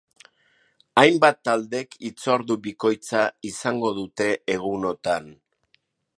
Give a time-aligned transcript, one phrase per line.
[1.01, 5.31] Hainbat taldek hitzordu bikoitza izango dute egunotan.